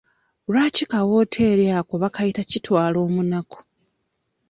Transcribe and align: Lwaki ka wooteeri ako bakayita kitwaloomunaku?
Lwaki 0.51 0.83
ka 0.91 0.99
wooteeri 1.09 1.65
ako 1.79 1.93
bakayita 2.01 2.41
kitwaloomunaku? 2.51 3.57